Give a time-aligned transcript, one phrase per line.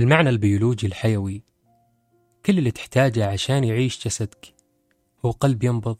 [0.00, 1.42] المعنى البيولوجي الحيوي.
[2.46, 4.54] كل اللي تحتاجه عشان يعيش جسدك
[5.24, 5.96] هو قلب ينبض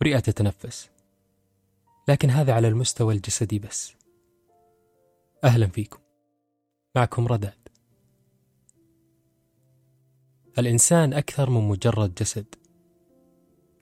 [0.00, 0.90] ورئة تتنفس.
[2.08, 3.92] لكن هذا على المستوى الجسدي بس.
[5.44, 5.98] أهلا فيكم.
[6.96, 7.68] معكم رداد.
[10.58, 12.54] الإنسان أكثر من مجرد جسد.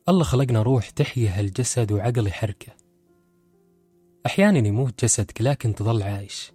[0.08, 2.72] الله خلقنا روح تحيي هالجسد وعقل يحركه.
[4.26, 6.52] أحيانا يموت جسدك لكن تظل عايش.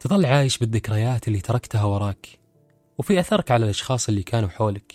[0.00, 2.38] تظل عايش بالذكريات اللي تركتها وراك
[2.98, 4.94] وفي أثرك على الأشخاص اللي كانوا حولك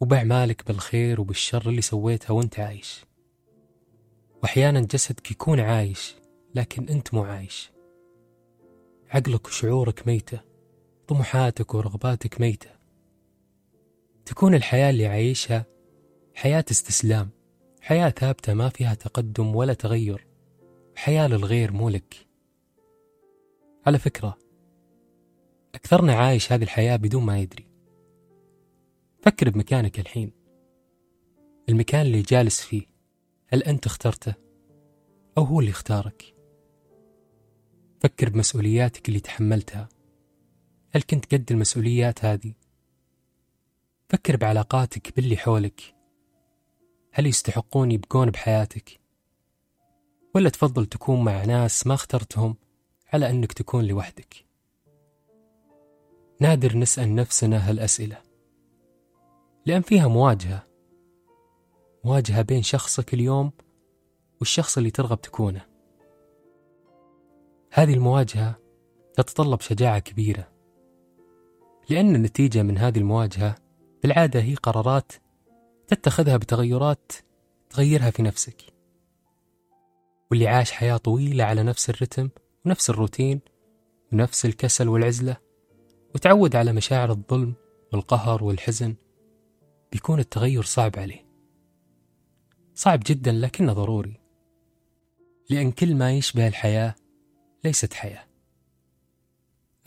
[0.00, 3.04] وبأعمالك بالخير وبالشر اللي سويتها وأنت عايش.
[4.42, 6.14] وأحيانا جسدك يكون عايش
[6.54, 7.70] لكن أنت مو عايش.
[9.10, 10.40] عقلك وشعورك ميتة
[11.08, 12.70] طموحاتك ورغباتك ميتة.
[14.24, 15.66] تكون الحياة اللي عايشها
[16.34, 17.30] حياة استسلام
[17.80, 20.26] حياة ثابتة ما فيها تقدم ولا تغير
[20.96, 22.29] حياة للغير مو لك.
[23.86, 24.38] على فكرة
[25.74, 27.66] أكثرنا عايش هذه الحياة بدون ما يدري.
[29.22, 30.32] فكر بمكانك الحين.
[31.68, 32.86] المكان اللي جالس فيه
[33.48, 34.34] هل أنت اخترته؟
[35.38, 36.34] أو هو اللي اختارك؟
[38.00, 39.88] فكر بمسؤولياتك اللي تحملتها.
[40.90, 42.54] هل كنت قد المسؤوليات هذه؟
[44.08, 45.94] فكر بعلاقاتك باللي حولك.
[47.12, 49.00] هل يستحقون يبقون بحياتك؟
[50.34, 52.56] ولا تفضل تكون مع ناس ما اخترتهم؟
[53.12, 54.44] على أنك تكون لوحدك.
[56.40, 58.18] نادر نسأل نفسنا هالأسئلة
[59.66, 60.66] لأن فيها مواجهة
[62.04, 63.52] مواجهة بين شخصك اليوم
[64.40, 65.66] والشخص اللي ترغب تكونه.
[67.72, 68.58] هذه المواجهة
[69.14, 70.48] تتطلب شجاعة كبيرة
[71.90, 73.54] لأن النتيجة من هذه المواجهة
[74.02, 75.12] بالعادة هي قرارات
[75.86, 77.12] تتخذها بتغيرات
[77.70, 78.62] تغيرها في نفسك
[80.30, 82.28] واللي عاش حياة طويلة على نفس الرتم
[82.66, 83.40] ونفس الروتين
[84.12, 85.36] ونفس الكسل والعزلة
[86.14, 87.54] وتعود على مشاعر الظلم
[87.92, 88.94] والقهر والحزن
[89.92, 91.26] بيكون التغير صعب عليه.
[92.74, 94.20] صعب جدا لكنه ضروري.
[95.50, 96.94] لأن كل ما يشبه الحياة
[97.64, 98.26] ليست حياة.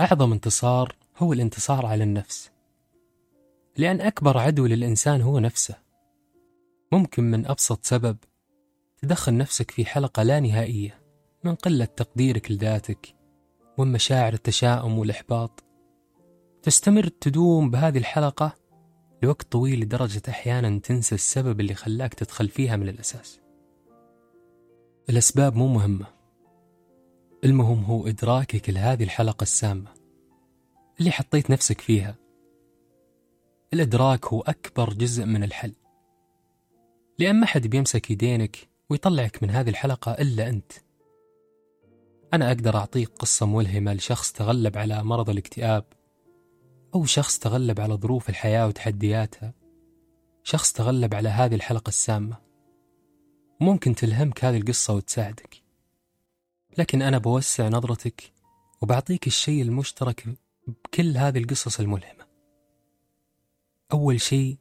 [0.01, 2.51] أعظم انتصار هو الانتصار على النفس.
[3.77, 5.75] لأن أكبر عدو للإنسان هو نفسه.
[6.91, 8.17] ممكن من أبسط سبب
[8.97, 11.02] تدخل نفسك في حلقة لا نهائية.
[11.43, 13.15] من قلة تقديرك لذاتك
[13.77, 15.63] ومن مشاعر التشاؤم والإحباط.
[16.61, 18.55] تستمر تدوم بهذه الحلقة
[19.23, 23.39] لوقت طويل لدرجة أحيانا تنسى السبب اللي خلاك تدخل فيها من الأساس.
[25.09, 26.05] الأسباب مو مهمة.
[27.43, 29.91] المهم هو إدراكك لهذه الحلقة السامة
[30.99, 32.15] اللي حطيت نفسك فيها.
[33.73, 35.73] الإدراك هو أكبر جزء من الحل.
[37.19, 40.71] لأن ما حد بيمسك يدينك ويطلعك من هذه الحلقة إلا أنت.
[42.33, 45.85] أنا أقدر أعطيك قصة ملهمة لشخص تغلب على مرض الاكتئاب
[46.95, 49.53] أو شخص تغلب على ظروف الحياة وتحدياتها
[50.43, 52.37] شخص تغلب على هذه الحلقة السامة.
[53.59, 55.63] ممكن تلهمك هذه القصة وتساعدك.
[56.77, 58.33] لكن أنا بوسع نظرتك
[58.81, 60.27] وبعطيك الشيء المشترك
[60.67, 62.25] بكل هذه القصص الملهمة.
[63.93, 64.57] أول شيء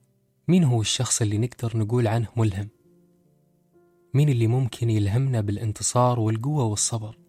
[0.49, 2.69] مين هو الشخص اللي نقدر نقول عنه ملهم؟
[4.15, 7.22] مين اللي ممكن يلهمنا بالانتصار والقوة والصبر؟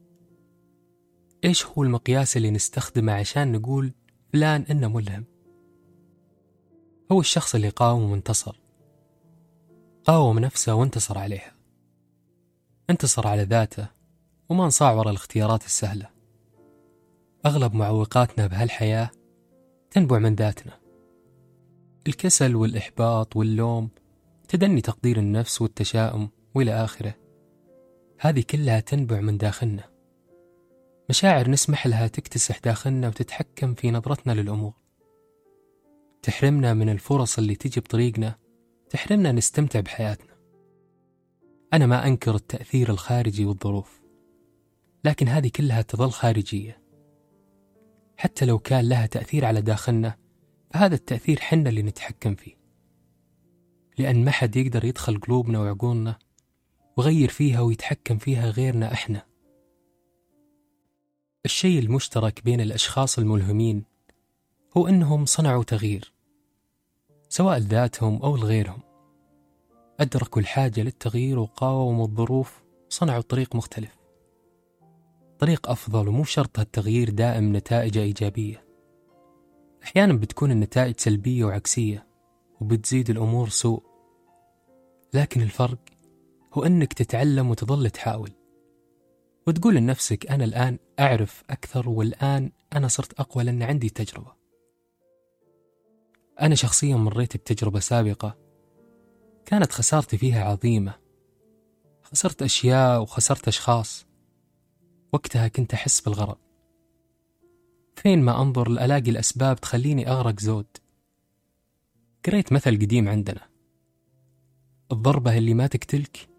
[1.43, 3.93] إيش هو المقياس اللي نستخدمه عشان نقول
[4.33, 5.25] فلان إنه ملهم؟
[7.11, 8.59] هو الشخص اللي قاوم وانتصر
[10.03, 11.51] قاوم نفسه وانتصر عليها.
[12.89, 13.87] انتصر على ذاته
[14.49, 16.09] وما انصاع ورا الاختيارات السهلة.
[17.45, 19.11] أغلب معوقاتنا بهالحياة
[19.91, 20.79] تنبع من ذاتنا.
[22.07, 23.89] الكسل والإحباط واللوم
[24.47, 27.15] تدني تقدير النفس والتشاؤم وإلى آخره.
[28.19, 29.92] هذه كلها تنبع من داخلنا.
[31.13, 34.73] مشاعر نسمح لها تكتسح داخلنا وتتحكم في نظرتنا للأمور.
[36.21, 38.35] تحرمنا من الفرص اللي تجي بطريقنا
[38.89, 40.33] تحرمنا نستمتع بحياتنا.
[41.73, 44.01] أنا ما أنكر التأثير الخارجي والظروف
[45.03, 46.81] لكن هذه كلها تظل خارجية.
[48.17, 50.17] حتى لو كان لها تأثير على داخلنا
[50.71, 52.55] فهذا التأثير حنا اللي نتحكم فيه.
[53.97, 56.19] لأن ما حد يقدر يدخل قلوبنا وعقولنا
[56.97, 59.32] ويغير فيها ويتحكم فيها غيرنا إحنا.
[61.45, 63.83] الشيء المشترك بين الأشخاص الملهمين
[64.77, 66.13] هو أنهم صنعوا تغيير
[67.29, 68.81] سواء لذاتهم أو لغيرهم.
[69.99, 73.97] أدركوا الحاجة للتغيير وقاوموا الظروف وصنعوا طريق مختلف.
[75.39, 78.65] طريق أفضل ومو شرط هالتغيير دائم نتائجه إيجابية.
[79.83, 82.07] أحيانا بتكون النتائج سلبية وعكسية
[82.61, 83.83] وبتزيد الأمور سوء.
[85.13, 85.79] لكن الفرق
[86.53, 88.31] هو أنك تتعلم وتظل تحاول.
[89.47, 94.33] وتقول لنفسك أنا الآن أعرف أكثر والآن أنا صرت أقوى لأن عندي تجربة.
[96.41, 98.37] أنا شخصيا مريت بتجربة سابقة
[99.45, 100.93] كانت خسارتي فيها عظيمة.
[102.03, 104.05] خسرت أشياء وخسرت أشخاص.
[105.13, 106.39] وقتها كنت أحس بالغرق.
[107.95, 110.77] فين ما أنظر لألاقي الأسباب تخليني أغرق زود.
[112.25, 113.49] قريت مثل قديم عندنا.
[114.91, 116.29] الضربة اللي ما تقتلك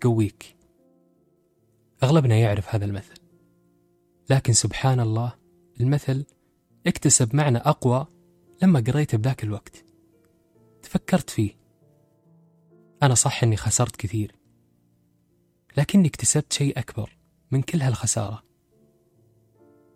[0.00, 0.61] تقويك.
[2.02, 3.14] أغلبنا يعرف هذا المثل.
[4.30, 5.32] لكن سبحان الله
[5.80, 6.24] المثل
[6.86, 8.06] اكتسب معنى أقوى
[8.62, 9.84] لما قريته بذاك الوقت.
[10.82, 11.56] تفكرت فيه.
[13.02, 14.34] أنا صح أني خسرت كثير.
[15.76, 17.16] لكني اكتسبت شيء أكبر
[17.50, 18.42] من كل هالخسارة.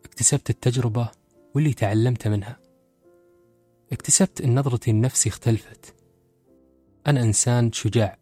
[0.05, 1.11] اكتسبت التجربة
[1.55, 2.61] واللي تعلمت منها.
[3.93, 5.94] اكتسبت أن نظرتي لنفسي اختلفت.
[7.06, 8.19] أنا إنسان شجاع.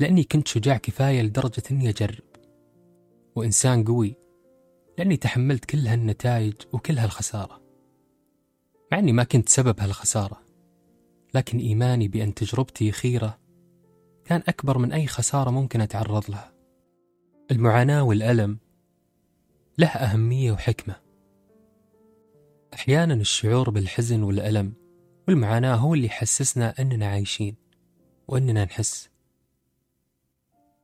[0.00, 2.33] لأني كنت شجاع كفاية لدرجة أني أجرب.
[3.36, 4.16] وإنسان قوي
[4.98, 7.62] لأني تحملت كل هالنتائج وكل هالخسارة.
[8.92, 10.40] مع أني ما كنت سبب هالخسارة
[11.34, 13.38] لكن إيماني بأن تجربتي خيرة
[14.24, 16.52] كان أكبر من أي خسارة ممكن أتعرض لها.
[17.50, 18.58] المعاناة والألم
[19.78, 20.96] له أهمية وحكمة.
[22.74, 24.72] أحيانا الشعور بالحزن والألم
[25.28, 27.56] والمعاناة هو اللي يحسسنا أننا عايشين
[28.28, 29.13] وأننا نحس.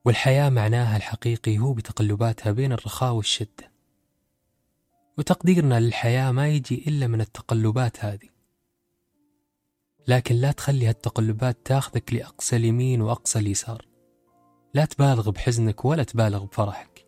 [0.05, 3.73] والحياة معناها الحقيقي هو بتقلباتها بين الرخاء والشدة.
[5.19, 8.29] وتقديرنا للحياة ما يجي إلا من التقلبات هذه.
[10.09, 13.87] لكن لا تخلي هالتقلبات تاخذك لأقصى اليمين وأقصى اليسار.
[14.75, 17.07] لا تبالغ بحزنك ولا تبالغ بفرحك.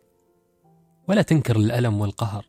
[1.07, 2.45] ولا تنكر الألم والقهر.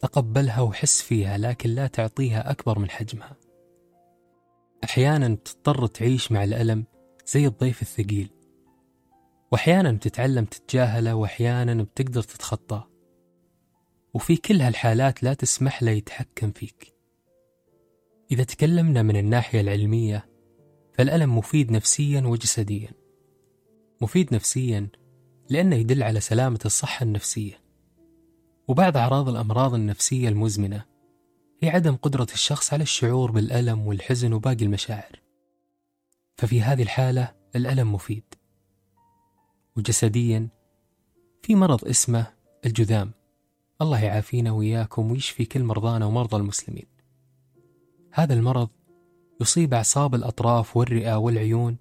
[0.00, 3.36] تقبلها وحس فيها لكن لا تعطيها أكبر من حجمها.
[4.84, 6.84] أحيانا بتضطر تعيش مع الألم
[7.26, 8.35] زي الضيف الثقيل.
[9.56, 12.90] وأحيانا بتتعلم تتجاهله وأحيانا بتقدر تتخطاه.
[14.14, 16.94] وفي كل هالحالات لا تسمح له يتحكم فيك.
[18.30, 20.28] إذا تكلمنا من الناحية العلمية
[20.94, 22.90] فالألم مفيد نفسيا وجسديا.
[24.00, 24.88] مفيد نفسيا
[25.50, 27.60] لأنه يدل على سلامة الصحة النفسية.
[28.68, 30.84] وبعض أعراض الأمراض النفسية المزمنة
[31.62, 35.20] هي عدم قدرة الشخص على الشعور بالألم والحزن وباقي المشاعر.
[36.36, 38.35] ففي هذه الحالة الألم مفيد.
[39.76, 40.48] وجسديا
[41.42, 42.26] في مرض اسمه
[42.66, 43.12] الجذام.
[43.82, 46.86] الله يعافينا وإياكم ويشفي كل مرضانا ومرضى المسلمين.
[48.12, 48.68] هذا المرض
[49.40, 51.76] يصيب أعصاب الأطراف والرئة والعيون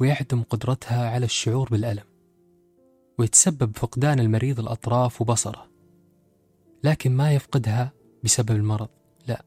[0.00, 2.04] ويعدم قدرتها على الشعور بالألم
[3.18, 5.68] ويتسبب فقدان المريض الأطراف وبصره.
[6.84, 7.92] لكن ما يفقدها
[8.24, 8.88] بسبب المرض؟
[9.26, 9.44] لا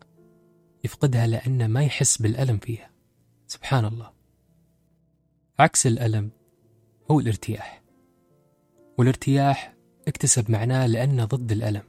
[0.83, 2.91] يفقدها لأنه ما يحس بالألم فيها.
[3.47, 4.11] سبحان الله.
[5.59, 6.31] عكس الألم
[7.11, 7.83] هو الارتياح.
[8.97, 9.75] والارتياح
[10.07, 11.83] اكتسب معناه لأنه ضد الألم.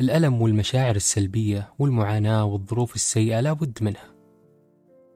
[0.00, 4.14] الألم والمشاعر السلبية والمعاناة والظروف السيئة لابد منها.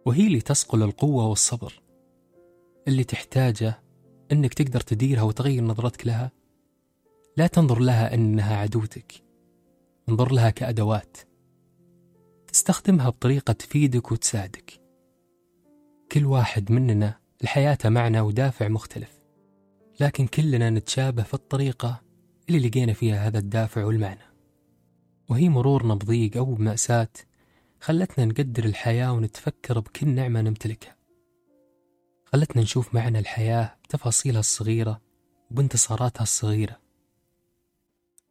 [0.07, 1.83] وهي اللي تصقل القوة والصبر.
[2.89, 3.83] اللي تحتاجه
[4.33, 6.33] أنك تقدر تديرها وتغير نظرتك لها.
[7.37, 9.13] لا تنظر لها أنها عدوتك.
[10.09, 11.17] انظر لها كأدوات.
[12.53, 14.81] تستخدمها بطريقة تفيدك وتساعدك.
[16.13, 19.19] كل واحد مننا لحياته معنى ودافع مختلف
[20.01, 22.03] لكن كلنا نتشابه في الطريقة
[22.49, 24.29] اللي لقينا فيها هذا الدافع والمعنى.
[25.29, 27.09] وهي مرورنا بضيق أو بمأساة
[27.81, 30.97] خلتنا نقدر الحياة ونتفكر بكل نعمة نمتلكها.
[32.25, 35.01] خلتنا نشوف معنى الحياة بتفاصيلها الصغيرة
[35.51, 36.81] وبانتصاراتها الصغيرة.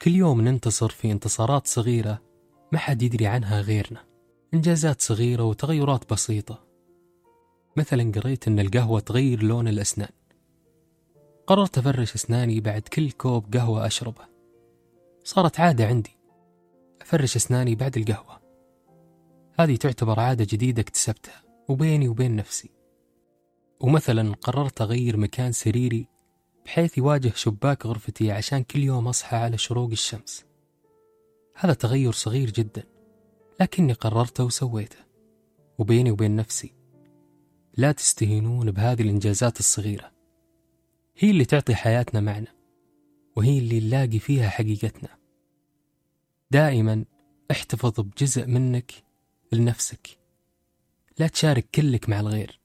[0.01, 2.21] كل يوم ننتصر في انتصارات صغيرة
[2.71, 4.05] ما حد يدري عنها غيرنا.
[4.53, 6.66] إنجازات صغيرة وتغيرات بسيطة.
[7.77, 10.09] مثلا قريت أن القهوة تغير لون الأسنان.
[11.47, 14.25] قررت أفرش أسناني بعد كل كوب قهوة أشربه.
[15.23, 16.17] صارت عادة عندي.
[17.01, 18.41] أفرش أسناني بعد القهوة.
[19.59, 22.69] هذه تعتبر عادة جديدة اكتسبتها وبيني وبين نفسي.
[23.79, 26.07] ومثلا قررت أغير مكان سريري
[26.65, 30.45] بحيث يواجه شباك غرفتي عشان كل يوم أصحى على شروق الشمس.
[31.55, 32.83] هذا تغير صغير جدا
[33.61, 34.97] لكني قررته وسويته.
[35.77, 36.76] وبيني وبين نفسي
[37.77, 40.11] لا تستهينون بهذه الإنجازات الصغيرة.
[41.17, 42.47] هي اللي تعطي حياتنا معنى
[43.35, 45.09] وهي اللي نلاقي فيها حقيقتنا.
[46.51, 47.05] دائما
[47.51, 48.91] احتفظ بجزء منك
[49.51, 50.07] لنفسك.
[51.19, 52.59] لا تشارك كلك مع الغير.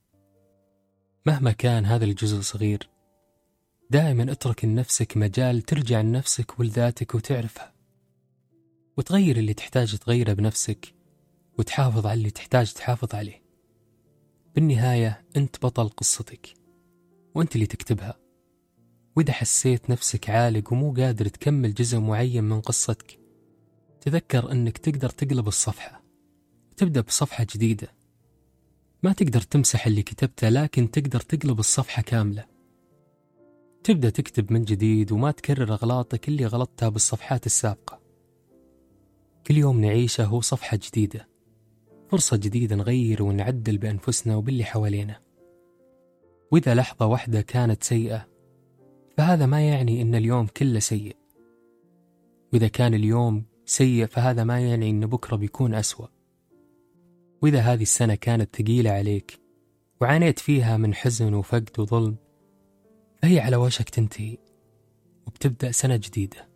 [1.26, 2.88] مهما كان هذا الجزء صغير
[3.90, 7.72] دائما اترك لنفسك مجال ترجع لنفسك ولذاتك وتعرفها.
[8.96, 10.94] وتغير اللي تحتاج تغيره بنفسك
[11.58, 13.41] وتحافظ على اللي تحتاج تحافظ عليه.
[14.54, 16.54] بالنهاية أنت بطل قصتك
[17.34, 18.18] وأنت اللي تكتبها.
[19.16, 23.18] وإذا حسيت نفسك عالق ومو قادر تكمل جزء معين من قصتك
[24.00, 26.02] تذكر أنك تقدر تقلب الصفحة
[26.72, 27.88] وتبدأ بصفحة جديدة.
[29.02, 32.44] ما تقدر تمسح اللي كتبته لكن تقدر تقلب الصفحة كاملة.
[33.84, 38.00] تبدأ تكتب من جديد وما تكرر أغلاطك اللي غلطتها بالصفحات السابقة.
[39.46, 41.31] كل يوم نعيشه هو صفحة جديدة.
[42.12, 45.20] فرصة جديدة نغير ونعدل بأنفسنا وباللي حوالينا.
[46.50, 48.28] وإذا لحظة واحدة كانت سيئة
[49.16, 51.16] فهذا ما يعني أن اليوم كله سيء.
[52.52, 56.06] وإذا كان اليوم سيء فهذا ما يعني أن بكرة بيكون أسوأ.
[57.42, 59.40] وإذا هذه السنة كانت ثقيلة عليك
[60.00, 62.16] وعانيت فيها من حزن وفقد وظلم
[63.22, 64.38] فهي على وشك تنتهي
[65.26, 66.48] وبتبدأ سنة جديدة.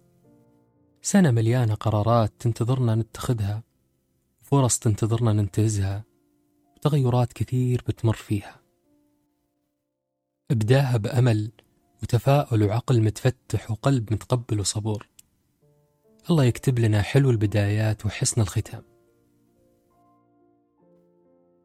[1.02, 3.65] سنة مليانة قرارات تنتظرنا نتخذها.
[4.46, 6.04] فرص تنتظرنا ننتهزها
[6.76, 8.60] وتغيرات كثير بتمر فيها.
[10.50, 11.50] إبداها بأمل
[12.02, 15.08] وتفاؤل وعقل متفتح وقلب متقبل وصبور.
[16.30, 18.82] الله يكتب لنا حلو البدايات وحسن الختام.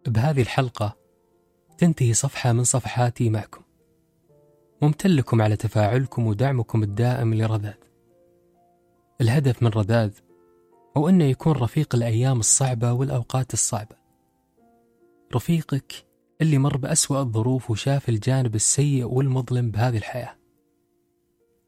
[0.07, 0.97] بهذه الحلقة
[1.77, 3.61] تنتهي صفحة من صفحاتي معكم.
[4.81, 7.73] ممتن لكم على تفاعلكم ودعمكم الدائم لرذاذ.
[9.21, 10.11] الهدف من رذاذ
[10.98, 13.95] هو أنه يكون رفيق الأيام الصعبة والأوقات الصعبة.
[15.36, 16.05] رفيقك
[16.41, 20.36] اللي مر بأسوأ الظروف وشاف الجانب السيء والمظلم بهذه الحياة.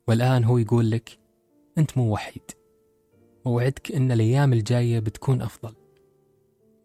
[0.08, 1.20] والآن هو يقول لك
[1.78, 2.52] أنت مو وحيد.
[3.46, 5.76] ووعدك أن الأيام الجاية بتكون أفضل.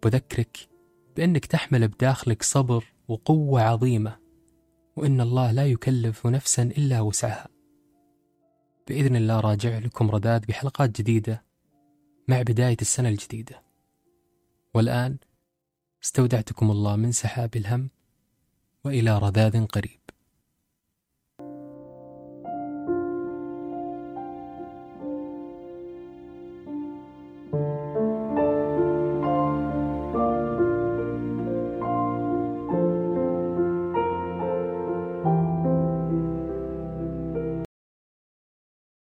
[0.04, 0.68] بذكرك
[1.16, 4.18] بأنك تحمل بداخلك صبر وقوة عظيمة
[4.96, 7.48] وإن الله لا يكلف نفسا إلا وسعها.
[8.88, 11.47] بإذن الله راجع لكم رداد بحلقات جديدة.
[12.28, 13.62] مع بداية السنة الجديدة.
[14.74, 15.16] والآن
[16.02, 17.90] استودعتكم الله من سحاب الهم
[18.84, 20.00] وإلى رذاذ قريب.